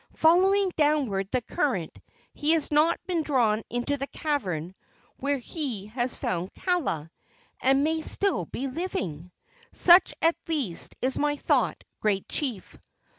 [0.15, 1.95] Following downward the current,
[2.35, 4.73] has he not been drawn into the cavern,
[5.17, 7.11] where he has found Kaala,
[7.61, 9.31] and may still be living?
[9.73, 12.79] Such, at least, is my thought, great chief."